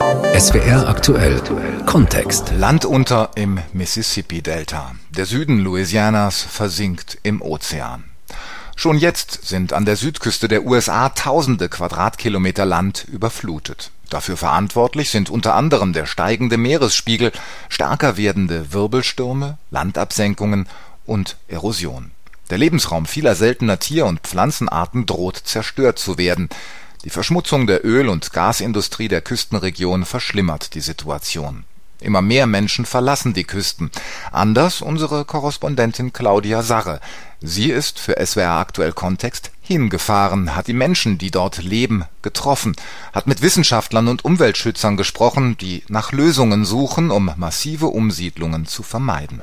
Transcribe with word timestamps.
SWR 0.00 0.88
aktuell 0.88 1.40
Kontext. 1.86 2.52
Land 2.56 2.84
unter 2.84 3.30
im 3.36 3.60
Mississippi-Delta. 3.72 4.96
Der 5.10 5.24
Süden 5.24 5.60
Louisianas 5.60 6.42
versinkt 6.42 7.18
im 7.22 7.40
Ozean. 7.40 8.04
Schon 8.74 8.98
jetzt 8.98 9.46
sind 9.46 9.72
an 9.72 9.84
der 9.84 9.96
Südküste 9.96 10.48
der 10.48 10.64
USA 10.66 11.10
tausende 11.10 11.68
Quadratkilometer 11.68 12.64
Land 12.64 13.04
überflutet. 13.04 13.92
Dafür 14.10 14.36
verantwortlich 14.36 15.10
sind 15.10 15.30
unter 15.30 15.54
anderem 15.54 15.92
der 15.92 16.06
steigende 16.06 16.56
Meeresspiegel, 16.56 17.30
stärker 17.68 18.16
werdende 18.16 18.72
Wirbelstürme, 18.72 19.58
Landabsenkungen 19.70 20.66
und 21.06 21.36
Erosion. 21.46 22.10
Der 22.50 22.58
Lebensraum 22.58 23.06
vieler 23.06 23.36
seltener 23.36 23.78
Tier- 23.78 24.06
und 24.06 24.20
Pflanzenarten 24.20 25.06
droht 25.06 25.36
zerstört 25.36 25.98
zu 25.98 26.18
werden. 26.18 26.48
Die 27.04 27.10
Verschmutzung 27.10 27.66
der 27.66 27.84
Öl- 27.84 28.08
und 28.08 28.32
Gasindustrie 28.32 29.08
der 29.08 29.20
Küstenregion 29.20 30.06
verschlimmert 30.06 30.74
die 30.74 30.80
Situation. 30.80 31.64
Immer 32.00 32.22
mehr 32.22 32.46
Menschen 32.46 32.86
verlassen 32.86 33.34
die 33.34 33.44
Küsten. 33.44 33.90
Anders 34.32 34.80
unsere 34.80 35.26
Korrespondentin 35.26 36.14
Claudia 36.14 36.62
Sarre. 36.62 37.00
Sie 37.42 37.70
ist 37.70 37.98
für 37.98 38.16
SWR 38.24 38.58
aktuell 38.58 38.92
Kontext 38.92 39.50
hingefahren, 39.60 40.56
hat 40.56 40.66
die 40.66 40.72
Menschen, 40.72 41.18
die 41.18 41.30
dort 41.30 41.62
leben, 41.62 42.04
getroffen, 42.22 42.74
hat 43.12 43.26
mit 43.26 43.42
Wissenschaftlern 43.42 44.08
und 44.08 44.24
Umweltschützern 44.24 44.96
gesprochen, 44.96 45.58
die 45.58 45.82
nach 45.88 46.12
Lösungen 46.12 46.64
suchen, 46.64 47.10
um 47.10 47.30
massive 47.36 47.86
Umsiedlungen 47.86 48.64
zu 48.64 48.82
vermeiden. 48.82 49.42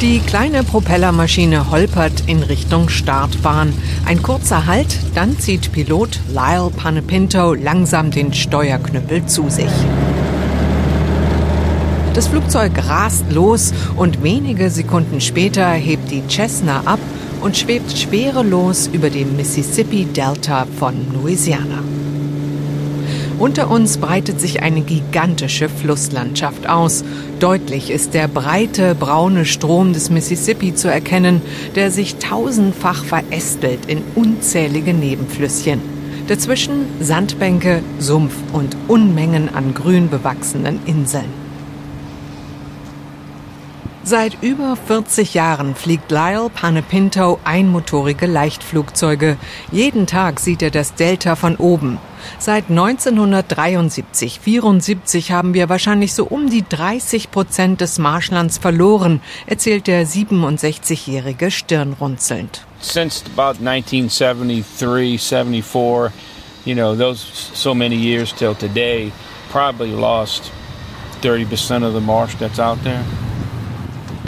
Die 0.00 0.20
kleine 0.20 0.64
Propellermaschine 0.64 1.70
holpert 1.70 2.22
in 2.26 2.42
Richtung 2.42 2.88
Startbahn. 2.88 3.74
Ein 4.06 4.22
kurzer 4.22 4.64
Halt, 4.64 4.98
dann 5.14 5.38
zieht 5.38 5.72
Pilot 5.72 6.20
Lyle 6.30 6.70
Panepinto 6.74 7.52
langsam 7.52 8.10
den 8.10 8.32
Steuerknüppel 8.32 9.26
zu 9.26 9.50
sich. 9.50 9.70
Das 12.14 12.28
Flugzeug 12.28 12.72
rast 12.88 13.30
los 13.30 13.74
und 13.94 14.22
wenige 14.22 14.70
Sekunden 14.70 15.20
später 15.20 15.68
hebt 15.68 16.10
die 16.10 16.22
Cessna 16.26 16.80
ab 16.86 17.00
und 17.42 17.58
schwebt 17.58 17.92
schwerelos 17.92 18.88
über 18.90 19.10
dem 19.10 19.36
Mississippi 19.36 20.06
Delta 20.06 20.66
von 20.78 20.94
Louisiana. 21.12 21.82
Unter 23.40 23.70
uns 23.70 23.96
breitet 23.96 24.38
sich 24.38 24.62
eine 24.62 24.82
gigantische 24.82 25.70
Flusslandschaft 25.70 26.68
aus. 26.68 27.02
Deutlich 27.38 27.90
ist 27.90 28.12
der 28.12 28.28
breite, 28.28 28.94
braune 28.94 29.46
Strom 29.46 29.94
des 29.94 30.10
Mississippi 30.10 30.74
zu 30.74 30.88
erkennen, 30.88 31.40
der 31.74 31.90
sich 31.90 32.16
tausendfach 32.16 33.02
verästelt 33.02 33.86
in 33.86 34.02
unzählige 34.14 34.92
Nebenflüsschen. 34.92 35.80
Dazwischen 36.26 36.84
Sandbänke, 37.00 37.82
Sumpf 37.98 38.34
und 38.52 38.76
Unmengen 38.88 39.48
an 39.54 39.72
grün 39.72 40.10
bewachsenen 40.10 40.78
Inseln. 40.84 41.32
Seit 44.02 44.42
über 44.42 44.76
40 44.76 45.32
Jahren 45.32 45.74
fliegt 45.74 46.10
Lyle 46.10 46.50
Panepinto 46.54 47.38
einmotorige 47.44 48.26
Leichtflugzeuge. 48.26 49.38
Jeden 49.72 50.06
Tag 50.06 50.40
sieht 50.40 50.60
er 50.60 50.70
das 50.70 50.94
Delta 50.94 51.36
von 51.36 51.56
oben. 51.56 51.98
Seit 52.38 52.70
1973, 52.70 54.40
74 54.40 55.32
haben 55.32 55.54
wir 55.54 55.68
wahrscheinlich 55.68 56.14
so 56.14 56.24
um 56.24 56.50
die 56.50 56.64
30 56.68 57.30
Prozent 57.30 57.80
des 57.80 57.98
Marschlands 57.98 58.58
verloren, 58.58 59.20
erzählt 59.46 59.86
der 59.86 60.06
67-jährige 60.06 61.50
stirnrunzelnd. 61.50 62.64
Since 62.80 63.24
about 63.36 63.58
1973, 63.60 65.18
74, 65.18 66.12
you 66.64 66.74
know, 66.74 66.94
those 66.94 67.26
so 67.54 67.74
many 67.74 67.96
years 67.96 68.32
till 68.34 68.54
today, 68.54 69.12
probably 69.50 69.92
lost 69.92 70.50
30% 71.22 71.86
of 71.86 71.92
the 71.92 72.00
marsh 72.00 72.34
that's 72.36 72.58
out 72.58 72.82
there. 72.82 73.04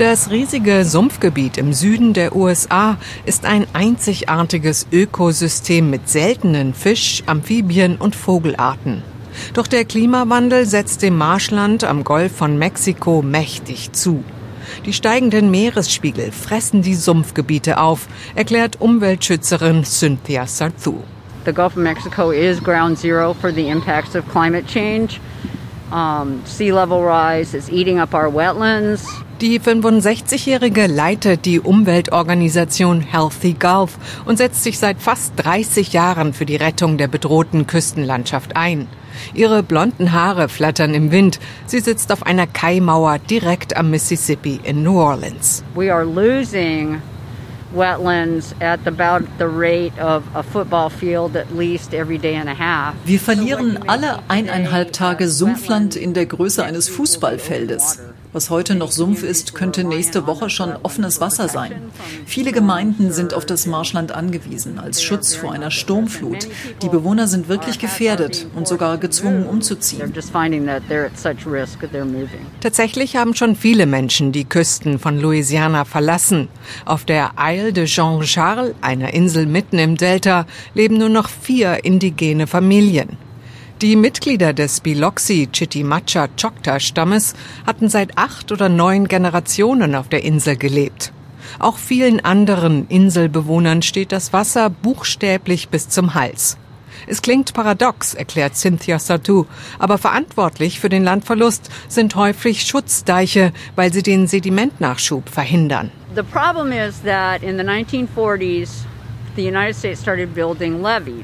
Das 0.02 0.32
riesige 0.32 0.84
Sumpfgebiet 0.84 1.56
im 1.58 1.72
Süden 1.72 2.12
der 2.12 2.34
USA 2.34 2.96
ist 3.24 3.44
ein 3.44 3.68
einzigartiges 3.72 4.88
Ökosystem 4.90 5.90
mit 5.90 6.08
seltenen 6.08 6.74
Fisch-, 6.74 7.22
Amphibien- 7.26 7.98
und 7.98 8.16
Vogelarten. 8.16 9.04
Doch 9.54 9.68
der 9.68 9.84
Klimawandel 9.84 10.66
setzt 10.66 11.02
dem 11.02 11.16
Marschland 11.16 11.84
am 11.84 12.02
Golf 12.02 12.34
von 12.34 12.58
Mexiko 12.58 13.22
mächtig 13.22 13.92
zu. 13.92 14.24
Die 14.84 14.92
steigenden 14.92 15.52
Meeresspiegel 15.52 16.32
fressen 16.32 16.82
die 16.82 16.96
Sumpfgebiete 16.96 17.78
auf, 17.78 18.08
erklärt 18.34 18.80
Umweltschützerin 18.80 19.84
Cynthia 19.84 20.48
Sarthu. 20.48 20.96
The 21.44 21.52
Gulf 21.52 21.76
of 21.76 21.82
Mexico 21.84 22.32
is 22.32 22.60
ground 22.60 22.98
zero 22.98 23.34
for 23.34 23.52
the 23.52 23.68
impacts 23.68 24.16
of 24.16 24.28
climate 24.32 24.66
change. 24.66 25.20
Um, 25.92 26.42
sea 26.44 26.72
level 26.72 27.04
rise 27.04 27.56
is 27.56 27.70
eating 27.70 28.00
up 28.00 28.12
our 28.14 28.28
wetlands. 28.28 29.06
Die 29.42 29.58
65-Jährige 29.58 30.86
leitet 30.86 31.46
die 31.46 31.58
Umweltorganisation 31.58 33.00
Healthy 33.00 33.54
Gulf 33.54 33.98
und 34.24 34.36
setzt 34.36 34.62
sich 34.62 34.78
seit 34.78 35.02
fast 35.02 35.32
30 35.34 35.92
Jahren 35.92 36.32
für 36.32 36.46
die 36.46 36.54
Rettung 36.54 36.96
der 36.96 37.08
bedrohten 37.08 37.66
Küstenlandschaft 37.66 38.54
ein. 38.54 38.86
Ihre 39.34 39.64
blonden 39.64 40.12
Haare 40.12 40.48
flattern 40.48 40.94
im 40.94 41.10
Wind. 41.10 41.40
Sie 41.66 41.80
sitzt 41.80 42.12
auf 42.12 42.24
einer 42.24 42.46
Kaimauer 42.46 43.18
direkt 43.18 43.76
am 43.76 43.90
Mississippi 43.90 44.60
in 44.62 44.84
New 44.84 45.00
Orleans. 45.00 45.64
We 45.74 45.92
are 45.92 46.04
losing 46.04 47.02
wetlands 47.74 48.54
at 48.60 48.78
about 48.86 49.26
the 49.40 49.46
rate 49.46 50.00
of 50.00 50.22
a 50.34 50.44
football 50.44 50.88
field 50.88 51.34
at 51.34 51.50
least 51.52 51.94
every 51.94 52.16
day 52.16 52.36
and 52.36 52.48
a 52.48 52.56
half. 52.56 52.94
Wir 53.04 53.18
verlieren 53.18 53.80
alle 53.88 54.20
eineinhalb 54.28 54.92
Tage 54.92 55.28
Sumpfland 55.28 55.96
in 55.96 56.14
der 56.14 56.26
Größe 56.26 56.62
eines 56.62 56.88
Fußballfeldes. 56.88 57.98
Was 58.34 58.48
heute 58.48 58.74
noch 58.74 58.90
Sumpf 58.90 59.22
ist, 59.22 59.54
könnte 59.54 59.84
nächste 59.84 60.26
Woche 60.26 60.48
schon 60.48 60.72
offenes 60.82 61.20
Wasser 61.20 61.48
sein. 61.48 61.72
Viele 62.24 62.52
Gemeinden 62.52 63.12
sind 63.12 63.34
auf 63.34 63.44
das 63.44 63.66
Marschland 63.66 64.12
angewiesen 64.12 64.78
als 64.78 65.02
Schutz 65.02 65.34
vor 65.34 65.52
einer 65.52 65.70
Sturmflut. 65.70 66.48
Die 66.82 66.88
Bewohner 66.88 67.26
sind 67.28 67.48
wirklich 67.48 67.78
gefährdet 67.78 68.46
und 68.54 68.66
sogar 68.66 68.96
gezwungen 68.96 69.46
umzuziehen. 69.46 70.14
Tatsächlich 72.62 73.16
haben 73.16 73.34
schon 73.34 73.54
viele 73.54 73.84
Menschen 73.84 74.32
die 74.32 74.44
Küsten 74.44 74.98
von 74.98 75.20
Louisiana 75.20 75.84
verlassen. 75.84 76.48
Auf 76.86 77.04
der 77.04 77.32
Isle 77.38 77.74
de 77.74 77.84
Jean-Charles, 77.84 78.74
einer 78.80 79.12
Insel 79.12 79.44
mitten 79.44 79.78
im 79.78 79.98
Delta, 79.98 80.46
leben 80.72 80.96
nur 80.96 81.10
noch 81.10 81.28
vier 81.28 81.84
indigene 81.84 82.46
Familien. 82.46 83.18
Die 83.82 83.96
Mitglieder 83.96 84.52
des 84.52 84.78
Biloxi 84.78 85.48
Chitimacha 85.50 86.28
Choctaw 86.40 86.78
Stammes 86.78 87.34
hatten 87.66 87.88
seit 87.88 88.16
acht 88.16 88.52
oder 88.52 88.68
neun 88.68 89.08
Generationen 89.08 89.96
auf 89.96 90.08
der 90.08 90.22
Insel 90.22 90.54
gelebt. 90.56 91.12
Auch 91.58 91.78
vielen 91.78 92.24
anderen 92.24 92.86
Inselbewohnern 92.86 93.82
steht 93.82 94.12
das 94.12 94.32
Wasser 94.32 94.70
buchstäblich 94.70 95.68
bis 95.68 95.88
zum 95.88 96.14
Hals. 96.14 96.58
Es 97.08 97.22
klingt 97.22 97.54
paradox, 97.54 98.14
erklärt 98.14 98.54
Cynthia 98.54 99.00
Satu, 99.00 99.46
aber 99.80 99.98
verantwortlich 99.98 100.78
für 100.78 100.88
den 100.88 101.02
Landverlust 101.02 101.68
sind 101.88 102.14
häufig 102.14 102.62
Schutzdeiche, 102.62 103.52
weil 103.74 103.92
sie 103.92 104.04
den 104.04 104.28
Sedimentnachschub 104.28 105.28
verhindern. 105.28 105.90
The 106.14 106.22
problem 106.22 106.70
is 106.70 107.02
that 107.02 107.42
in 107.42 107.58
the 107.58 107.64
1940s 107.64 108.86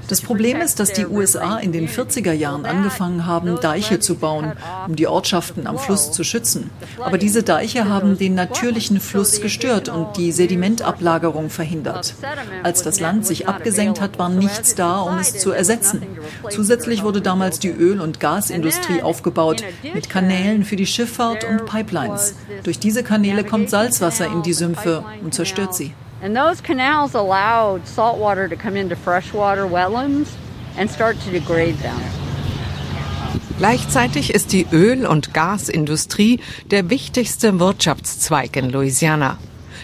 das 0.08 0.20
Problem 0.22 0.60
ist, 0.60 0.80
dass 0.80 0.92
die 0.92 1.06
USA 1.06 1.58
in 1.58 1.72
den 1.72 1.88
40er 1.88 2.32
Jahren 2.32 2.64
angefangen 2.64 3.26
haben, 3.26 3.60
Deiche 3.60 4.00
zu 4.00 4.14
bauen, 4.16 4.52
um 4.86 4.96
die 4.96 5.06
Ortschaften 5.06 5.66
am 5.66 5.78
Fluss 5.78 6.10
zu 6.12 6.24
schützen. 6.24 6.70
Aber 7.00 7.18
diese 7.18 7.42
Deiche 7.42 7.88
haben 7.88 8.16
den 8.16 8.34
natürlichen 8.34 9.00
Fluss 9.00 9.41
gestört 9.41 9.88
und 9.88 10.16
die 10.16 10.32
Sedimentablagerung 10.32 11.50
verhindert. 11.50 12.14
Als 12.62 12.82
das 12.82 13.00
Land 13.00 13.26
sich 13.26 13.48
abgesenkt 13.48 14.00
hat, 14.00 14.18
war 14.18 14.28
nichts 14.28 14.74
da, 14.74 15.00
um 15.00 15.18
es 15.18 15.38
zu 15.38 15.50
ersetzen. 15.50 16.03
Zusätzlich 16.50 17.03
wurde 17.03 17.21
damals 17.21 17.59
die 17.59 17.71
Öl- 17.71 18.00
und 18.00 18.21
Gasindustrie 18.21 19.03
aufgebaut, 19.03 19.62
mit 19.94 20.09
Kanälen 20.09 20.65
für 20.65 20.77
die 20.77 20.86
Schifffahrt 20.86 21.44
und 21.44 21.66
Pipelines. 21.66 22.34
Durch 22.62 22.78
diese 22.78 23.03
Kanäle 23.03 23.44
kommt 23.44 23.71
Salzwasser 23.71 24.27
in 24.27 24.42
die 24.42 24.54
Sümpfe 24.54 25.04
und 25.22 25.34
zerstört 25.34 25.74
sie. 25.74 25.92
And 26.20 26.36
those 26.36 26.60
canals 26.60 27.15
allowed 27.15 27.86
salt 27.86 28.18
water 28.18 28.48
to 28.48 28.56
come 28.56 28.76
into 28.76 28.97
freshwater 28.97 29.66
wetlands 29.66 30.28
and 30.76 30.91
start 30.91 31.16
to 31.20 31.30
degrade 31.30 31.76
them. 31.78 32.00
Gleichzeitig 33.59 34.34
ist 34.34 34.53
die 34.53 34.66
Öl- 34.72 35.06
und 35.06 35.34
Gasindustrie 35.34 36.41
der 36.70 36.91
wichtigste 36.91 37.59
Wirtschaftszweig 37.59 38.56
in 38.56 38.70
Louisiana. 38.70 39.38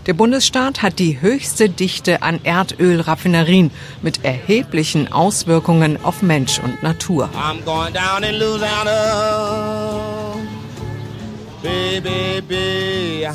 Der 0.07 0.15
Bundesstaat 0.15 0.83
hat 0.83 0.99
die 0.99 1.21
höchste 1.21 1.69
Dichte 1.69 2.23
an 2.23 2.41
Erdölraffinerien 2.45 3.71
mit 4.03 4.25
erheblichen 4.25 5.13
Auswirkungen 5.13 5.99
auf 6.05 6.23
Mensch 6.23 6.61
und 6.61 6.83
Natur. 6.83 7.31
Baby, 11.63 13.27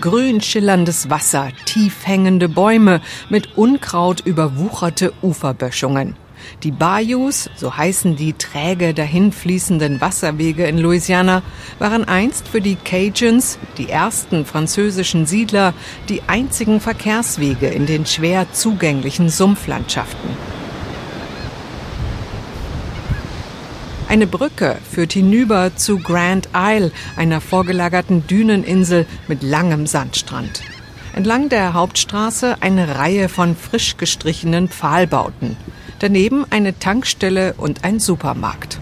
grün 0.00 0.40
schillerndes 0.40 1.10
Wasser, 1.10 1.48
tief 1.66 2.06
hängende 2.06 2.48
Bäume 2.48 3.00
mit 3.28 3.56
Unkraut 3.56 4.20
überwucherte 4.20 5.12
Uferböschungen. 5.22 6.16
Die 6.62 6.70
Bayous, 6.70 7.50
so 7.54 7.76
heißen 7.76 8.16
die 8.16 8.32
träge 8.32 8.94
dahinfließenden 8.94 10.00
Wasserwege 10.00 10.64
in 10.64 10.78
Louisiana, 10.78 11.42
waren 11.78 12.04
einst 12.04 12.48
für 12.48 12.62
die 12.62 12.76
Cajuns, 12.76 13.58
die 13.76 13.90
ersten 13.90 14.46
französischen 14.46 15.26
Siedler, 15.26 15.74
die 16.08 16.22
einzigen 16.26 16.80
Verkehrswege 16.80 17.66
in 17.66 17.84
den 17.84 18.06
schwer 18.06 18.46
zugänglichen 18.52 19.28
Sumpflandschaften. 19.28 20.59
Eine 24.10 24.26
Brücke 24.26 24.76
führt 24.90 25.12
hinüber 25.12 25.76
zu 25.76 26.00
Grand 26.00 26.48
Isle, 26.52 26.90
einer 27.14 27.40
vorgelagerten 27.40 28.26
Düneninsel 28.26 29.06
mit 29.28 29.44
langem 29.44 29.86
Sandstrand. 29.86 30.62
Entlang 31.14 31.48
der 31.48 31.74
Hauptstraße 31.74 32.56
eine 32.60 32.96
Reihe 32.96 33.28
von 33.28 33.54
frisch 33.54 33.98
gestrichenen 33.98 34.66
Pfahlbauten. 34.66 35.56
Daneben 36.00 36.44
eine 36.50 36.76
Tankstelle 36.76 37.54
und 37.56 37.84
ein 37.84 38.00
Supermarkt. 38.00 38.80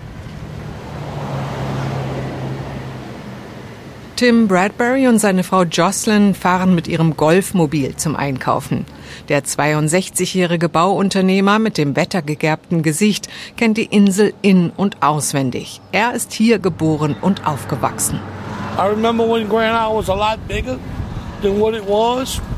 Tim 4.17 4.49
Bradbury 4.49 5.09
und 5.09 5.19
seine 5.19 5.45
Frau 5.45 5.65
Jocelyn 5.65 6.35
fahren 6.35 6.75
mit 6.75 6.89
ihrem 6.89 7.19
Golfmobil 7.19 7.97
zum 7.97 8.17
Einkaufen. 8.17 8.87
Der 9.29 9.45
62-jährige 9.45 10.69
Bauunternehmer 10.69 11.59
mit 11.59 11.79
dem 11.79 11.97
wettergegerbten 11.97 12.83
Gesicht 12.83 13.29
kennt 13.57 13.77
die 13.77 13.85
Insel 13.87 14.33
in- 14.43 14.71
und 14.77 15.03
auswendig. 15.03 15.81
Er 15.93 16.15
ist 16.15 16.33
hier 16.33 16.59
geboren 16.59 17.17
und 17.21 17.47
aufgewachsen. 17.47 18.21
I 18.79 18.83
remember 18.83 19.29
when 19.29 19.49
Grand 19.49 19.75
Isle 19.75 19.99
was 19.99 20.09
a 20.09 20.15
lot 20.15 20.39
bigger. 20.47 20.79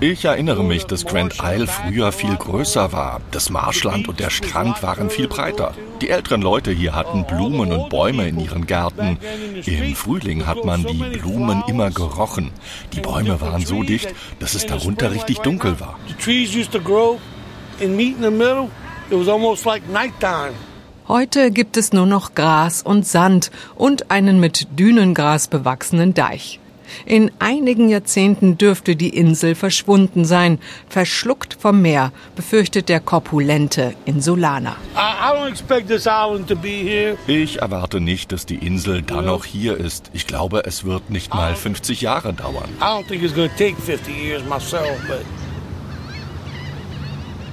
Ich 0.00 0.24
erinnere 0.24 0.64
mich, 0.64 0.86
dass 0.86 1.04
Grand 1.04 1.36
Isle 1.42 1.66
früher 1.66 2.12
viel 2.12 2.34
größer 2.34 2.92
war. 2.92 3.20
Das 3.30 3.50
Marschland 3.50 4.08
und 4.08 4.20
der 4.20 4.30
Strand 4.30 4.82
waren 4.82 5.10
viel 5.10 5.28
breiter. 5.28 5.74
Die 6.00 6.08
älteren 6.08 6.40
Leute 6.40 6.70
hier 6.70 6.94
hatten 6.94 7.26
Blumen 7.26 7.72
und 7.72 7.90
Bäume 7.90 8.26
in 8.26 8.40
ihren 8.40 8.66
Gärten. 8.66 9.18
Im 9.66 9.94
Frühling 9.94 10.46
hat 10.46 10.64
man 10.64 10.84
die 10.84 11.18
Blumen 11.18 11.62
immer 11.68 11.90
gerochen. 11.90 12.52
Die 12.94 13.00
Bäume 13.00 13.38
waren 13.42 13.66
so 13.66 13.82
dicht, 13.82 14.14
dass 14.38 14.54
es 14.54 14.64
darunter 14.64 15.10
richtig 15.10 15.40
dunkel 15.40 15.78
war. 15.78 15.98
Heute 21.06 21.50
gibt 21.50 21.76
es 21.76 21.92
nur 21.92 22.06
noch 22.06 22.34
Gras 22.34 22.80
und 22.82 23.06
Sand 23.06 23.50
und 23.74 24.10
einen 24.10 24.40
mit 24.40 24.68
Dünengras 24.78 25.48
bewachsenen 25.48 26.14
Deich. 26.14 26.60
In 27.06 27.30
einigen 27.38 27.88
Jahrzehnten 27.88 28.58
dürfte 28.58 28.96
die 28.96 29.10
Insel 29.10 29.54
verschwunden 29.54 30.24
sein, 30.24 30.58
verschluckt 30.88 31.56
vom 31.58 31.82
Meer, 31.82 32.12
befürchtet 32.36 32.88
der 32.88 33.00
korpulente 33.00 33.94
Insulaner. 34.04 34.76
Ich 37.26 37.60
erwarte 37.60 38.00
nicht, 38.00 38.32
dass 38.32 38.46
die 38.46 38.56
Insel 38.56 39.02
dann 39.02 39.26
noch 39.26 39.44
hier 39.44 39.76
ist. 39.76 40.10
Ich 40.12 40.26
glaube, 40.26 40.64
es 40.66 40.84
wird 40.84 41.10
nicht 41.10 41.34
mal 41.34 41.54
50 41.54 42.00
Jahre 42.00 42.32
dauern. 42.32 42.68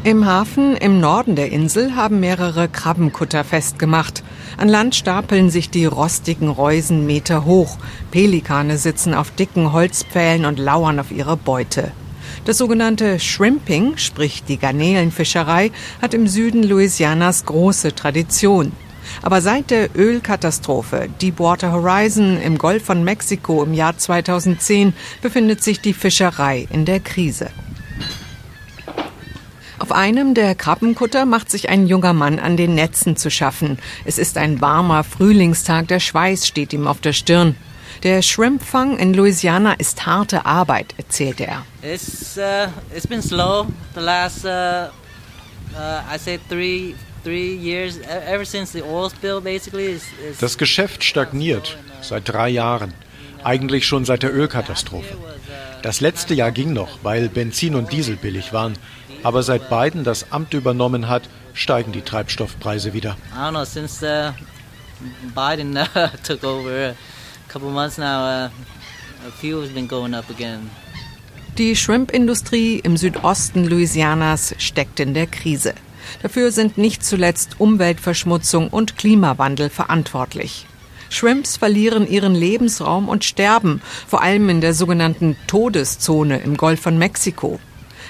Im 0.08 0.26
Hafen 0.26 0.78
im 0.78 1.02
Norden 1.02 1.36
der 1.36 1.52
Insel 1.52 1.98
haben 1.98 2.22
mehrere 2.22 2.70
Krabbenkutter 2.70 3.44
festgemacht. 3.44 4.24
An 4.56 4.70
Land 4.70 4.96
stapeln 4.96 5.50
sich 5.50 5.70
die 5.70 5.84
rostigen 5.84 6.48
Reusen 6.48 7.06
Meter 7.06 7.44
hoch. 7.44 7.78
Pelikane 8.10 8.78
sitzen 8.78 9.14
auf 9.14 9.32
dicken 9.32 9.74
Holzpfählen 9.74 10.46
und 10.46 10.60
lauern 10.60 11.02
auf 11.02 11.12
ihre 11.12 11.36
Beute. 11.36 11.92
Das 12.46 12.58
sogenannte 12.58 13.20
Shrimping, 13.20 13.98
sprich 13.98 14.46
die 14.46 14.56
Garnelenfischerei, 14.56 15.72
hat 16.02 16.14
im 16.14 16.30
Süden 16.30 16.64
Louisianas 16.64 17.44
große 17.44 17.94
Tradition. 17.94 18.72
Aber 19.24 19.42
seit 19.42 19.72
der 19.72 19.90
Ölkatastrophe 19.94 21.10
Deepwater 21.22 21.74
Horizon 21.74 22.38
im 22.42 22.58
Golf 22.58 22.86
von 22.86 23.04
Mexiko 23.04 23.62
im 23.62 23.74
Jahr 23.74 23.98
2010 23.98 24.94
befindet 25.22 25.62
sich 25.62 25.82
die 25.82 25.92
Fischerei 25.92 26.66
in 26.72 26.86
der 26.86 27.02
Krise. 27.02 27.50
Auf 29.88 29.94
einem 29.96 30.34
der 30.34 30.54
Krabbenkutter 30.54 31.26
macht 31.26 31.50
sich 31.50 31.70
ein 31.70 31.88
junger 31.88 32.12
Mann 32.12 32.40
an 32.40 32.58
den 32.58 32.76
Netzen 32.76 33.16
zu 33.16 33.32
schaffen. 33.32 33.80
Es 34.04 34.18
ist 34.18 34.38
ein 34.38 34.60
warmer 34.60 35.06
Frühlingstag, 35.06 35.88
der 35.88 36.02
Schweiß 36.02 36.46
steht 36.46 36.74
ihm 36.74 36.88
auf 36.88 37.00
der 37.00 37.14
Stirn. 37.14 37.56
Der 38.04 38.22
Shrimpfang 38.22 38.98
in 38.98 39.14
Louisiana 39.14 39.76
ist 39.76 40.06
harte 40.06 40.46
Arbeit, 40.46 40.94
erzählt 40.98 41.40
er. 41.40 41.64
It's, 41.82 42.38
uh, 42.38 42.68
it's 42.94 43.08
been 43.08 43.22
slow 43.22 43.68
the 43.96 44.02
last, 44.02 44.44
uh, 44.44 44.90
uh, 45.74 46.14
I 46.14 46.20
say 46.20 46.38
three, 46.50 46.94
three 47.24 47.56
years, 47.56 47.98
e-, 47.98 48.04
ever 48.30 48.44
since 48.44 48.78
the 48.78 48.84
oil 48.84 49.10
spill 49.10 49.40
basically. 49.40 49.86
Is, 49.86 50.04
is 50.30 50.38
das 50.40 50.58
Geschäft 50.58 51.06
stagniert 51.06 51.78
seit 52.02 52.28
drei 52.28 52.50
Jahren, 52.50 52.94
eigentlich 53.42 53.88
schon 53.88 54.04
seit 54.04 54.22
der 54.22 54.36
Ölkatastrophe. 54.36 55.16
Das 55.82 56.02
letzte 56.02 56.34
Jahr 56.34 56.52
ging 56.52 56.74
noch, 56.74 57.00
weil 57.04 57.30
Benzin 57.30 57.74
und 57.76 57.94
Diesel 57.94 58.18
billig 58.18 58.52
waren. 58.52 58.74
Aber 59.24 59.44
seit 59.44 59.70
Biden 59.70 60.04
das 60.04 60.32
Amt 60.32 60.54
übernommen 60.54 61.08
hat, 61.08 61.24
steigen 61.54 61.92
die 61.92 62.02
Treibstoffpreise 62.02 62.94
wieder. 62.94 63.18
I 63.34 63.38
don't 63.38 63.52
know, 63.52 63.66
since 63.66 64.06
uh, 64.06 64.32
Biden 65.36 65.78
uh, 65.96 66.10
took 66.24 66.44
over 66.44 66.90
a 66.90 67.52
couple 67.52 67.70
months 67.70 67.98
now, 67.98 68.46
uh, 68.46 68.50
fuel's 69.40 69.70
been 69.70 69.88
going 69.88 70.14
up 70.14 70.30
again. 70.30 70.70
Die 71.58 71.76
Shrimp-Industrie 71.76 72.78
im 72.78 72.98
Südosten 72.98 73.66
Louisianas 73.66 74.54
steckt 74.60 75.00
in 75.00 75.16
der 75.16 75.26
Krise. 75.26 75.74
Dafür 76.22 76.52
sind 76.52 76.78
nicht 76.78 77.04
zuletzt 77.04 77.60
Umweltverschmutzung 77.60 78.70
und 78.70 78.96
Klimawandel 78.96 79.72
verantwortlich. 79.72 80.68
Shrimps 81.10 81.58
verlieren 81.58 82.08
ihren 82.08 82.36
Lebensraum 82.36 83.10
und 83.10 83.24
sterben, 83.24 83.82
vor 84.08 84.22
allem 84.22 84.50
in 84.50 84.62
der 84.62 84.74
sogenannten 84.74 85.36
Todeszone 85.48 86.40
im 86.40 86.58
Golf 86.58 86.82
von 86.82 86.98
Mexiko. 86.98 87.60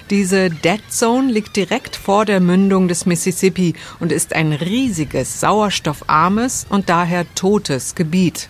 Diese 0.10 0.50
Dead 0.50 0.82
Zone 0.90 1.30
liegt 1.30 1.58
direkt 1.58 1.98
vor 1.98 2.24
der 2.24 2.40
Mündung 2.40 2.88
des 2.88 3.06
Mississippi 3.06 3.74
und 4.00 4.14
ist 4.14 4.34
ein 4.34 4.54
riesiges, 4.54 5.42
sauerstoffarmes 5.42 6.66
und 6.70 6.88
daher 6.88 7.26
totes 7.36 7.94
Gebiet. 7.94 8.48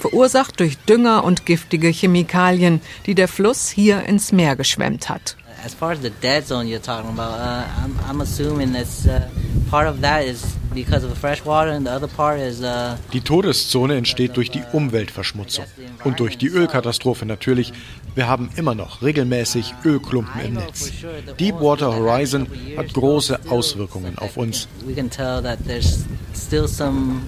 Verursacht 0.00 0.58
durch 0.58 0.78
Dünger 0.78 1.22
und 1.22 1.46
giftige 1.46 1.88
Chemikalien, 1.88 2.80
die 3.06 3.14
der 3.14 3.28
Fluss 3.28 3.68
hier 3.68 4.02
ins 4.04 4.32
Meer 4.32 4.56
geschwemmt 4.56 5.08
hat. 5.08 5.36
As 5.64 5.74
far 5.74 5.92
as 5.92 6.00
the 6.00 6.10
dead 6.22 6.46
zone 6.46 6.66
you're 6.66 6.80
talking 6.80 7.10
about, 7.10 7.38
uh, 7.38 7.64
I'm, 7.84 7.94
I'm 8.08 8.22
assuming 8.22 8.72
that's 8.72 9.06
uh, 9.06 9.28
part 9.70 9.86
of 9.86 10.00
that 10.00 10.24
is 10.24 10.56
because 10.74 11.04
of 11.04 11.10
the 11.10 11.16
fresh 11.16 11.44
water 11.44 11.70
and 11.70 11.86
the 11.86 11.90
other 11.90 12.08
part 12.08 12.40
is. 12.40 12.60
Uh, 12.60 12.96
die 13.12 13.20
Todeszone 13.20 13.96
entsteht 13.96 14.36
durch 14.36 14.50
die 14.50 14.62
Umweltverschmutzung 14.72 15.64
und 16.04 16.20
durch 16.20 16.36
die 16.36 16.48
Ölkatastrophe 16.48 17.24
natürlich. 17.26 17.72
Wir 18.16 18.26
haben 18.26 18.50
immer 18.56 18.74
noch 18.74 19.02
regelmäßig 19.02 19.72
Ölklumpen 19.84 20.40
im 20.40 20.54
Netz. 20.54 20.90
Deepwater 21.38 21.94
Horizon 21.94 22.48
hat 22.76 22.92
große 22.92 23.38
Auswirkungen 23.48 24.18
auf 24.18 24.36
uns. 24.36 24.66
We 24.84 24.94
can 24.94 25.08
tell 25.08 25.40
that 25.42 25.58
there's 25.64 26.04
still 26.34 26.66
some 26.66 27.22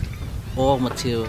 oil 0.56 0.78
material 0.80 1.28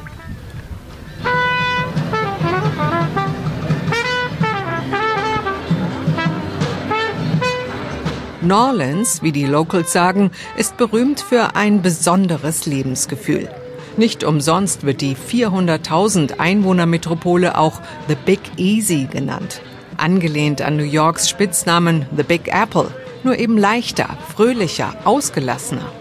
Norlands, 8.44 9.24
wie 9.24 9.32
die 9.32 9.46
Locals 9.46 9.94
sagen, 9.94 10.32
ist 10.58 10.78
berühmt 10.78 11.22
für 11.22 11.56
ein 11.56 11.82
besonderes 11.82 12.66
Lebensgefühl. 12.66 13.50
Nicht 13.96 14.24
umsonst 14.24 14.86
wird 14.86 15.02
die 15.02 15.16
400.000 15.16 16.40
Einwohnermetropole 16.40 17.58
auch 17.58 17.80
The 18.08 18.16
Big 18.16 18.40
Easy 18.58 19.08
genannt. 19.10 19.62
Angelehnt 19.98 20.62
an 20.62 20.78
New 20.78 20.84
Yorks 20.84 21.30
Spitznamen 21.30 22.06
The 22.16 22.24
Big 22.24 22.48
Apple. 22.48 22.88
Nur 23.24 23.38
eben 23.38 23.58
leichter, 23.58 24.18
fröhlicher, 24.36 24.94
ausgelassener. 25.06 25.92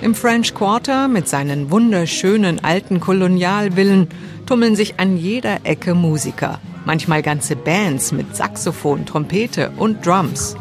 Im 0.00 0.14
French 0.14 0.54
Quarter 0.54 1.08
mit 1.08 1.28
seinen 1.28 1.70
wunderschönen 1.70 2.64
alten 2.64 3.00
Kolonialvillen 3.00 4.08
tummeln 4.46 4.76
sich 4.76 4.98
an 4.98 5.16
jeder 5.16 5.58
Ecke 5.64 5.94
Musiker. 5.94 6.58
Manchmal 6.86 7.22
ganze 7.22 7.56
Bands 7.56 8.12
mit 8.12 8.34
Saxophon, 8.34 9.04
Trompete 9.04 9.72
und 9.76 10.06
Drums. 10.06 10.56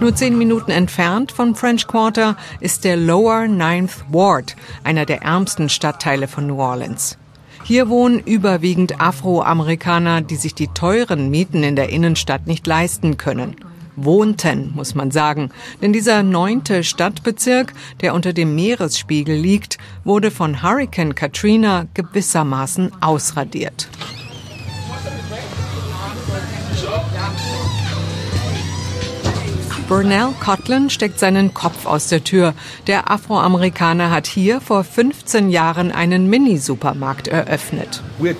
Nur 0.00 0.14
zehn 0.14 0.38
Minuten 0.38 0.70
entfernt 0.70 1.32
von 1.32 1.56
French 1.56 1.88
Quarter 1.88 2.36
ist 2.60 2.84
der 2.84 2.96
Lower 2.96 3.48
Ninth 3.48 4.04
Ward, 4.10 4.54
einer 4.84 5.04
der 5.04 5.22
ärmsten 5.22 5.68
Stadtteile 5.68 6.28
von 6.28 6.46
New 6.46 6.60
Orleans. 6.60 7.18
Hier 7.64 7.88
wohnen 7.88 8.20
überwiegend 8.20 9.00
Afroamerikaner, 9.00 10.20
die 10.20 10.36
sich 10.36 10.54
die 10.54 10.68
teuren 10.68 11.30
Mieten 11.30 11.64
in 11.64 11.74
der 11.74 11.88
Innenstadt 11.88 12.46
nicht 12.46 12.64
leisten 12.66 13.16
können. 13.16 13.56
wohnten, 13.96 14.72
muss 14.76 14.94
man 14.94 15.10
sagen. 15.10 15.50
Denn 15.82 15.92
dieser 15.92 16.22
neunte 16.22 16.84
Stadtbezirk, 16.84 17.72
der 18.00 18.14
unter 18.14 18.32
dem 18.32 18.54
Meeresspiegel 18.54 19.36
liegt, 19.36 19.78
wurde 20.04 20.30
von 20.30 20.62
Hurricane 20.62 21.16
Katrina 21.16 21.86
gewissermaßen 21.94 22.92
ausradiert. 23.02 23.88
Burnell 29.88 30.34
Cotlin 30.38 30.90
steckt 30.90 31.18
seinen 31.18 31.54
Kopf 31.54 31.86
aus 31.86 32.08
der 32.08 32.22
Tür. 32.22 32.52
Der 32.86 33.10
Afroamerikaner 33.10 34.10
hat 34.10 34.26
hier 34.26 34.60
vor 34.60 34.84
15 34.84 35.48
Jahren 35.48 35.92
einen 35.92 36.28
Mini-Supermarkt 36.28 37.28
eröffnet. 37.28 38.02
Wir 38.18 38.36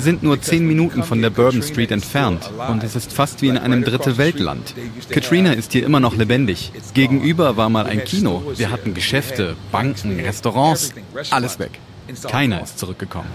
sind 0.00 0.22
nur 0.22 0.40
zehn 0.40 0.66
Minuten 0.66 1.02
von 1.02 1.20
der 1.20 1.28
Bourbon 1.28 1.62
Street 1.62 1.90
entfernt 1.90 2.50
und 2.70 2.82
es 2.82 2.96
ist 2.96 3.12
fast 3.12 3.42
wie 3.42 3.48
in 3.48 3.58
einem 3.58 3.84
Dritte 3.84 4.16
Weltland. 4.16 4.74
Katrina 5.10 5.52
ist 5.52 5.72
hier 5.72 5.84
immer 5.84 6.00
noch 6.00 6.16
lebendig. 6.16 6.72
Gegenüber 6.94 7.58
war 7.58 7.68
mal 7.68 7.84
ein 7.84 8.04
Kino. 8.04 8.42
Wir 8.56 8.70
hatten 8.70 8.94
Geschäfte, 8.94 9.54
Banken, 9.70 10.18
Restaurants, 10.18 10.94
alles 11.30 11.58
weg. 11.58 11.78
Keiner 12.28 12.62
ist 12.62 12.78
zurückgekommen. 12.78 13.28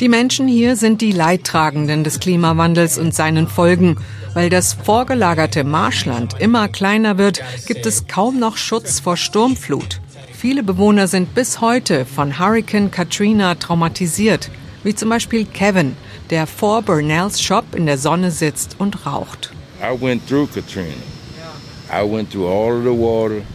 Die 0.00 0.08
Menschen 0.08 0.48
hier 0.48 0.76
sind 0.76 1.00
die 1.00 1.12
Leidtragenden 1.12 2.04
des 2.04 2.20
Klimawandels 2.20 2.98
und 2.98 3.14
seinen 3.14 3.48
Folgen. 3.48 3.96
Weil 4.34 4.50
das 4.50 4.74
vorgelagerte 4.74 5.64
Marschland 5.64 6.38
immer 6.38 6.68
kleiner 6.68 7.18
wird, 7.18 7.42
gibt 7.66 7.86
es 7.86 8.06
kaum 8.06 8.38
noch 8.38 8.56
Schutz 8.56 9.00
vor 9.00 9.16
Sturmflut. 9.16 10.00
Viele 10.32 10.62
Bewohner 10.62 11.08
sind 11.08 11.34
bis 11.34 11.60
heute 11.60 12.04
von 12.04 12.38
Hurricane 12.38 12.90
Katrina 12.90 13.56
traumatisiert, 13.56 14.50
wie 14.84 14.94
zum 14.94 15.08
Beispiel 15.08 15.44
Kevin, 15.46 15.96
der 16.30 16.46
vor 16.46 16.82
Burnells 16.82 17.42
Shop 17.42 17.74
in 17.74 17.86
der 17.86 17.98
Sonne 17.98 18.30
sitzt 18.30 18.76
und 18.78 19.04
raucht. 19.06 19.50
I 19.82 20.00
went 20.00 20.26
through 20.28 20.48
Katrina. 20.52 21.17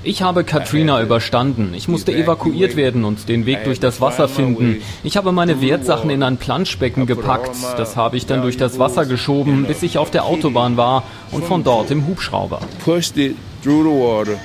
Ich 0.03 0.21
habe 0.21 0.43
Katrina 0.43 1.01
überstanden. 1.01 1.73
Ich 1.75 1.87
musste 1.87 2.11
evakuiert 2.11 2.75
werden 2.75 3.05
und 3.05 3.29
den 3.29 3.45
Weg 3.45 3.63
durch 3.63 3.79
das 3.79 4.01
Wasser 4.01 4.27
finden. 4.27 4.81
Ich 5.03 5.17
habe 5.17 5.31
meine 5.31 5.61
Wertsachen 5.61 6.09
in 6.09 6.23
ein 6.23 6.37
Planschbecken 6.37 7.05
gepackt. 7.05 7.55
Das 7.77 7.95
habe 7.95 8.17
ich 8.17 8.25
dann 8.25 8.41
durch 8.41 8.57
das 8.57 8.79
Wasser 8.79 9.05
geschoben, 9.05 9.65
bis 9.65 9.83
ich 9.83 9.97
auf 9.97 10.11
der 10.11 10.25
Autobahn 10.25 10.77
war 10.77 11.03
und 11.31 11.43
von 11.45 11.63
dort 11.63 11.91
im 11.91 12.07
Hubschrauber. 12.07 12.59
Pushed 12.83 13.17
it 13.17 13.35
through 13.61 13.83
the 13.83 13.89
water, 13.89 14.37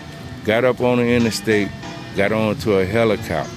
got 0.45 0.65
up 0.65 0.81
on 0.81 0.99
the 0.99 1.17
interstate, 1.17 1.71
got 2.17 2.33
onto 2.33 2.79
a 2.79 2.85
helicopter. 2.85 3.49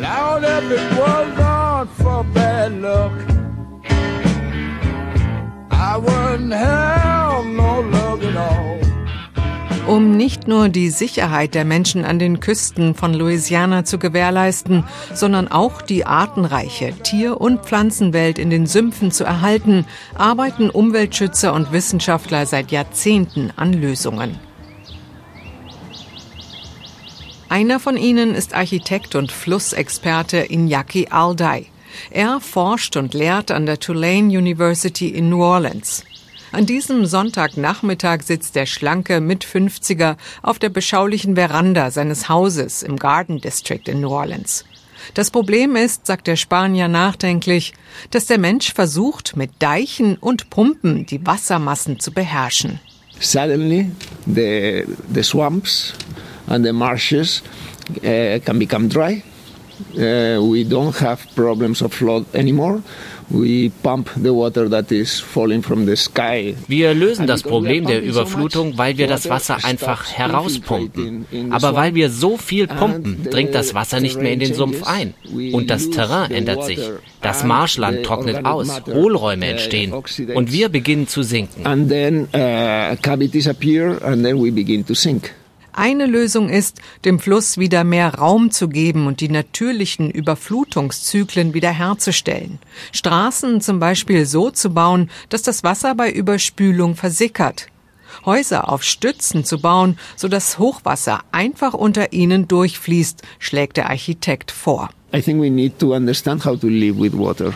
Loud 0.00 0.42
if 0.44 0.70
it 0.70 0.98
was 0.98 1.38
not 1.38 1.88
for 1.96 2.24
bad 2.34 2.72
luck. 2.80 3.12
I 5.70 5.96
wouldn't 5.96 6.52
have 6.52 7.03
um 9.86 10.16
nicht 10.16 10.48
nur 10.48 10.68
die 10.68 10.88
Sicherheit 10.88 11.54
der 11.54 11.64
Menschen 11.64 12.04
an 12.04 12.18
den 12.18 12.40
Küsten 12.40 12.94
von 12.94 13.12
Louisiana 13.12 13.84
zu 13.84 13.98
gewährleisten, 13.98 14.84
sondern 15.12 15.48
auch 15.48 15.82
die 15.82 16.06
artenreiche 16.06 16.94
Tier- 17.02 17.40
und 17.40 17.62
Pflanzenwelt 17.62 18.38
in 18.38 18.50
den 18.50 18.66
Sümpfen 18.66 19.10
zu 19.10 19.24
erhalten, 19.24 19.84
arbeiten 20.14 20.70
Umweltschützer 20.70 21.52
und 21.52 21.72
Wissenschaftler 21.72 22.46
seit 22.46 22.70
Jahrzehnten 22.70 23.52
an 23.56 23.72
Lösungen. 23.74 24.38
Einer 27.50 27.78
von 27.78 27.96
ihnen 27.96 28.34
ist 28.34 28.54
Architekt 28.54 29.14
und 29.14 29.30
Flussexperte 29.30 30.44
Iñaki 30.44 31.10
Alday. 31.10 31.66
Er 32.10 32.40
forscht 32.40 32.96
und 32.96 33.14
lehrt 33.14 33.50
an 33.50 33.66
der 33.66 33.78
Tulane 33.78 34.36
University 34.36 35.08
in 35.08 35.28
New 35.28 35.42
Orleans. 35.42 36.04
An 36.54 36.66
diesem 36.66 37.04
Sonntagnachmittag 37.04 38.22
sitzt 38.22 38.54
der 38.54 38.66
schlanke 38.66 39.20
Mit-50er 39.20 40.16
auf 40.40 40.60
der 40.60 40.68
beschaulichen 40.68 41.34
Veranda 41.34 41.90
seines 41.90 42.28
Hauses 42.28 42.84
im 42.84 42.96
Garden 42.96 43.40
District 43.40 43.80
in 43.88 44.00
New 44.00 44.10
Orleans. 44.10 44.64
Das 45.14 45.32
Problem 45.32 45.74
ist, 45.74 46.06
sagt 46.06 46.28
der 46.28 46.36
Spanier 46.36 46.86
nachdenklich, 46.86 47.72
dass 48.12 48.26
der 48.26 48.38
Mensch 48.38 48.72
versucht, 48.72 49.36
mit 49.36 49.50
Deichen 49.58 50.14
und 50.14 50.48
Pumpen 50.48 51.06
die 51.06 51.26
Wassermassen 51.26 51.98
zu 51.98 52.12
beherrschen. 52.12 52.78
Suddenly 53.18 53.90
the, 54.24 54.84
the 55.12 55.24
swamps 55.24 55.92
and 56.46 56.64
the 56.64 56.72
marshes 56.72 57.42
uh, 57.96 58.38
can 58.44 58.60
become 58.60 58.88
dry. 58.88 59.24
Uh, 59.96 60.38
we 60.40 60.62
don't 60.62 60.96
have 61.00 61.18
problems 61.34 61.82
of 61.82 61.92
flood 61.92 62.26
anymore. 62.32 62.80
Wir 66.68 66.94
lösen 66.94 67.26
das 67.26 67.42
Problem 67.42 67.86
der 67.86 68.02
Überflutung, 68.02 68.78
weil 68.78 68.98
wir 68.98 69.06
das 69.06 69.28
Wasser 69.28 69.64
einfach 69.64 70.10
herauspumpen. 70.12 71.26
Aber 71.50 71.74
weil 71.74 71.94
wir 71.94 72.10
so 72.10 72.36
viel 72.36 72.66
pumpen, 72.66 73.24
dringt 73.30 73.54
das 73.54 73.74
Wasser 73.74 74.00
nicht 74.00 74.20
mehr 74.20 74.32
in 74.32 74.40
den 74.40 74.54
Sumpf 74.54 74.82
ein. 74.84 75.14
Und 75.52 75.70
das 75.70 75.90
Terrain 75.90 76.30
ändert 76.30 76.64
sich. 76.64 76.80
Das 77.20 77.44
Marschland 77.44 78.04
trocknet 78.04 78.44
aus, 78.44 78.82
Hohlräume 78.86 79.46
entstehen 79.46 79.92
und 79.92 80.52
wir 80.52 80.68
beginnen 80.68 81.08
zu 81.08 81.22
sinken. 81.22 81.66
And 81.66 81.88
then 81.88 82.28
uh, 82.34 82.96
cavities 83.00 83.48
appear 83.48 84.02
and 84.04 84.24
then 84.24 84.42
we 84.42 84.50
begin 84.50 84.84
to 84.86 84.94
sink. 84.94 85.32
Eine 85.76 86.06
Lösung 86.06 86.50
ist, 86.50 86.80
dem 87.04 87.18
Fluss 87.18 87.58
wieder 87.58 87.82
mehr 87.82 88.14
Raum 88.14 88.52
zu 88.52 88.68
geben 88.68 89.08
und 89.08 89.18
die 89.18 89.28
natürlichen 89.28 90.08
Überflutungszyklen 90.08 91.52
wiederherzustellen. 91.52 92.60
Straßen 92.92 93.60
zum 93.60 93.80
Beispiel 93.80 94.24
so 94.24 94.50
zu 94.50 94.72
bauen, 94.72 95.10
dass 95.30 95.42
das 95.42 95.64
Wasser 95.64 95.96
bei 95.96 96.12
Überspülung 96.12 96.94
versickert. 96.94 97.66
Häuser 98.24 98.68
auf 98.68 98.84
Stützen 98.84 99.44
zu 99.44 99.60
bauen, 99.60 99.98
sodass 100.14 100.60
Hochwasser 100.60 101.24
einfach 101.32 101.74
unter 101.74 102.12
ihnen 102.12 102.46
durchfließt, 102.46 103.22
schlägt 103.40 103.76
der 103.76 103.90
Architekt 103.90 104.52
vor. 104.52 104.90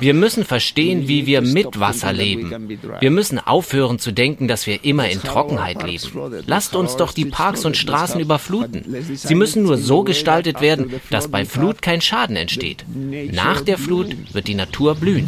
Wir 0.01 0.15
müssen 0.15 0.45
verstehen, 0.45 1.09
wie 1.09 1.27
wir 1.27 1.41
mit 1.41 1.81
Wasser 1.81 2.13
leben. 2.13 2.79
Wir 3.01 3.11
müssen 3.11 3.39
aufhören 3.39 3.99
zu 3.99 4.13
denken, 4.13 4.49
dass 4.49 4.67
wir 4.67 4.85
immer 4.85 5.09
in 5.09 5.21
Trockenheit 5.21 5.83
leben. 5.83 6.05
Lasst 6.47 6.77
uns 6.77 6.97
doch 6.97 7.13
die 7.13 7.25
Parks 7.25 7.65
und 7.65 7.77
Straßen 7.77 8.21
überfluten. 8.21 8.85
Sie 9.15 9.35
müssen 9.35 9.63
nur 9.65 9.77
so 9.77 10.03
gestaltet 10.03 10.61
werden, 10.61 10.93
dass 11.11 11.29
bei 11.29 11.45
Flut 11.45 11.83
kein 11.83 12.01
Schaden 12.01 12.37
entsteht. 12.37 12.85
Nach 13.33 13.61
der 13.61 13.79
Flut 13.79 14.35
wird 14.35 14.47
die 14.49 14.55
Natur 14.55 14.95
blühen. 14.95 15.27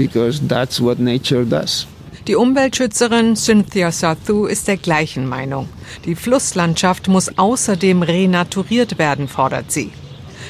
Die 2.27 2.37
Umweltschützerin 2.37 3.35
Cynthia 3.35 3.91
Sarthu 3.91 4.47
ist 4.47 4.69
der 4.69 4.77
gleichen 4.77 5.27
Meinung. 5.27 5.69
Die 6.05 6.15
Flusslandschaft 6.15 7.09
muss 7.09 7.39
außerdem 7.39 8.03
renaturiert 8.03 8.99
werden, 8.99 9.27
fordert 9.27 9.73
sie. 9.73 9.91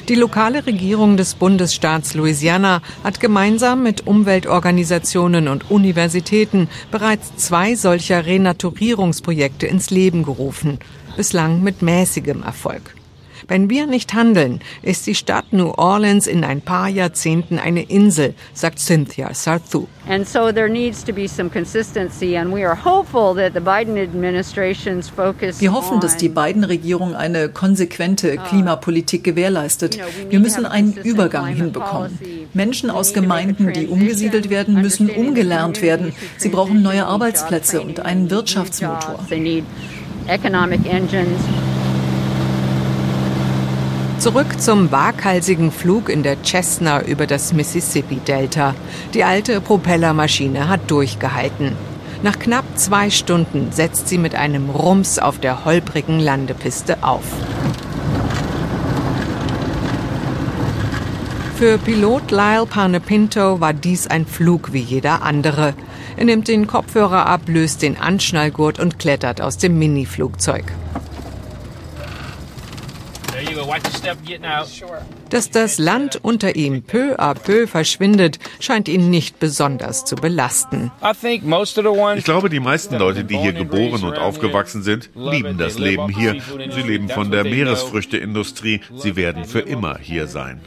Die 0.09 0.15
lokale 0.15 0.65
Regierung 0.65 1.15
des 1.15 1.35
Bundesstaats 1.35 2.15
Louisiana 2.15 2.81
hat 3.03 3.19
gemeinsam 3.19 3.83
mit 3.83 4.07
Umweltorganisationen 4.07 5.47
und 5.47 5.69
Universitäten 5.69 6.69
bereits 6.89 7.35
zwei 7.37 7.75
solcher 7.75 8.25
Renaturierungsprojekte 8.25 9.67
ins 9.67 9.89
Leben 9.89 10.23
gerufen, 10.23 10.79
bislang 11.15 11.61
mit 11.61 11.81
mäßigem 11.81 12.43
Erfolg. 12.43 12.81
Wenn 13.47 13.69
wir 13.69 13.87
nicht 13.87 14.13
handeln, 14.13 14.59
ist 14.81 15.07
die 15.07 15.15
Stadt 15.15 15.51
New 15.51 15.71
Orleans 15.77 16.27
in 16.27 16.43
ein 16.43 16.61
paar 16.61 16.87
Jahrzehnten 16.87 17.59
eine 17.59 17.83
Insel, 17.83 18.33
sagt 18.53 18.79
Cynthia 18.79 19.33
Sarthu. 19.33 19.87
And 20.07 20.27
so 20.27 20.51
there 20.51 20.69
needs 20.69 21.03
to 21.03 21.13
be 21.13 21.27
some 21.27 21.49
consistency 21.49 22.35
and 22.35 22.51
we 22.53 22.67
are 22.67 22.75
hopeful 22.75 23.35
that 23.35 23.53
the 23.53 23.59
Biden 23.59 23.97
administration's 23.97 25.09
focus 25.09 25.61
Wir 25.61 25.73
hoffen, 25.73 25.99
dass 25.99 26.17
die 26.17 26.29
Biden-Regierung 26.29 27.15
eine 27.15 27.49
konsequente 27.49 28.35
uh, 28.35 28.49
Klimapolitik 28.49 29.23
gewährleistet. 29.23 29.99
Wir 30.29 30.39
müssen 30.39 30.65
einen 30.65 30.93
Übergang 30.93 31.47
hinbekommen. 31.47 32.17
Menschen 32.53 32.89
aus 32.89 33.13
Gemeinden, 33.13 33.73
die 33.73 33.87
umgesiedelt 33.87 34.49
werden, 34.49 34.81
müssen 34.81 35.09
umgelernt 35.09 35.81
werden. 35.81 36.13
Sie 36.37 36.49
brauchen 36.49 36.81
neue 36.81 37.05
Arbeitsplätze 37.05 37.81
und 37.81 37.99
einen 37.99 38.29
Wirtschaftsmotor. 38.29 39.19
Economic 40.27 40.85
engines. 40.85 41.70
Zurück 44.21 44.61
zum 44.61 44.91
waghalsigen 44.91 45.71
Flug 45.71 46.07
in 46.07 46.21
der 46.21 46.43
Cessna 46.43 47.01
über 47.01 47.25
das 47.25 47.53
Mississippi-Delta. 47.53 48.75
Die 49.15 49.23
alte 49.23 49.59
Propellermaschine 49.61 50.69
hat 50.69 50.91
durchgehalten. 50.91 51.71
Nach 52.21 52.37
knapp 52.37 52.65
zwei 52.75 53.09
Stunden 53.09 53.71
setzt 53.71 54.09
sie 54.09 54.19
mit 54.19 54.35
einem 54.35 54.69
Rums 54.69 55.17
auf 55.17 55.39
der 55.39 55.65
holprigen 55.65 56.19
Landepiste 56.19 57.01
auf. 57.01 57.23
Für 61.55 61.79
Pilot 61.79 62.29
Lyle 62.29 62.67
Panepinto 62.67 63.59
war 63.59 63.73
dies 63.73 64.05
ein 64.05 64.27
Flug 64.27 64.71
wie 64.71 64.81
jeder 64.81 65.23
andere. 65.23 65.73
Er 66.15 66.25
nimmt 66.25 66.47
den 66.47 66.67
Kopfhörer 66.67 67.25
ab, 67.25 67.41
löst 67.47 67.81
den 67.81 67.97
Anschnallgurt 67.97 68.79
und 68.79 68.99
klettert 68.99 69.41
aus 69.41 69.57
dem 69.57 69.79
Mini-Flugzeug. 69.79 70.65
Dass 75.29 75.49
das 75.49 75.77
Land 75.77 76.19
unter 76.21 76.55
ihm 76.55 76.83
peu 76.83 77.15
à 77.17 77.33
peu 77.33 77.67
verschwindet, 77.67 78.39
scheint 78.59 78.87
ihn 78.87 79.09
nicht 79.09 79.39
besonders 79.39 80.05
zu 80.05 80.15
belasten. 80.15 80.91
Ich 82.15 82.23
glaube, 82.23 82.49
die 82.49 82.59
meisten 82.59 82.97
Leute, 82.97 83.23
die 83.23 83.37
hier 83.37 83.53
geboren 83.53 84.03
und 84.03 84.17
aufgewachsen 84.17 84.83
sind, 84.83 85.09
lieben 85.15 85.57
das 85.57 85.77
Leben 85.77 86.09
hier. 86.09 86.41
Sie 86.69 86.81
leben 86.81 87.09
von 87.09 87.31
der 87.31 87.43
Meeresfrüchteindustrie. 87.43 88.81
Sie 88.95 89.15
werden 89.15 89.45
für 89.45 89.59
immer 89.59 89.97
hier 89.99 90.27
sein. 90.27 90.61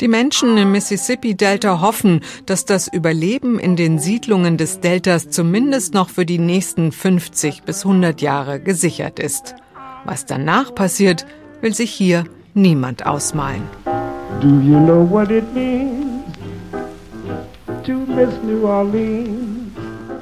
Die 0.00 0.08
Menschen 0.08 0.58
im 0.58 0.72
Mississippi-Delta 0.72 1.80
hoffen, 1.80 2.20
dass 2.44 2.66
das 2.66 2.86
Überleben 2.86 3.58
in 3.58 3.76
den 3.76 3.98
Siedlungen 3.98 4.58
des 4.58 4.80
Deltas 4.80 5.30
zumindest 5.30 5.94
noch 5.94 6.10
für 6.10 6.26
die 6.26 6.38
nächsten 6.38 6.92
50 6.92 7.62
bis 7.62 7.86
100 7.86 8.20
Jahre 8.20 8.60
gesichert 8.60 9.18
ist. 9.18 9.54
Was 10.06 10.24
danach 10.24 10.72
passiert, 10.72 11.26
will 11.60 11.74
sich 11.74 11.90
hier 11.90 12.22
niemand 12.54 13.04
ausmalen. 13.06 13.62
Do 14.40 14.46
you 14.46 14.78
know 14.78 15.04
what 15.10 15.32
it 15.32 15.52
means 15.52 16.22
to 17.84 17.92
miss 17.92 18.30
New 18.44 18.68
Orleans? 18.68 19.72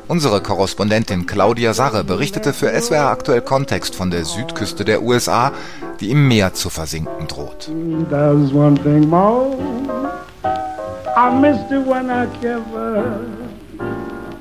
Unsere 0.08 0.40
Korrespondentin 0.40 1.26
Claudia 1.26 1.74
Sarre 1.74 2.02
berichtete 2.02 2.54
für 2.54 2.68
SWR 2.80 3.10
aktuell 3.10 3.42
Kontext 3.42 3.94
von 3.94 4.10
der 4.10 4.24
Südküste 4.24 4.86
der 4.86 5.02
USA, 5.02 5.52
die 6.00 6.10
im 6.10 6.28
Meer 6.28 6.54
zu 6.54 6.70
versinken 6.70 7.28
droht. 7.28 7.68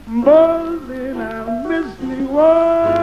More 0.07 0.77
than 0.87 1.17
I 1.19 1.67
miss 1.67 1.87
New 2.01 2.37
Orleans. 2.37 3.02